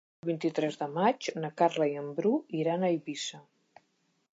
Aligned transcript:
El 0.21 0.27
vint-i-tres 0.27 0.79
de 0.79 0.87
maig 0.95 1.29
na 1.43 1.53
Carla 1.61 1.91
i 1.91 1.95
en 2.03 2.09
Bru 2.21 2.35
iran 2.65 2.87
a 2.91 2.95
Eivissa. 2.97 3.45